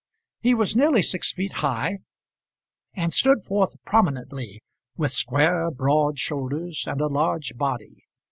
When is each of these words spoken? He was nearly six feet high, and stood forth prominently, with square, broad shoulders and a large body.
He 0.39 0.55
was 0.55 0.75
nearly 0.75 1.03
six 1.03 1.31
feet 1.31 1.53
high, 1.61 1.99
and 2.95 3.13
stood 3.13 3.43
forth 3.45 3.75
prominently, 3.85 4.63
with 4.97 5.11
square, 5.11 5.69
broad 5.69 6.17
shoulders 6.17 6.85
and 6.87 6.99
a 7.01 7.05
large 7.07 7.53
body. 7.55 8.05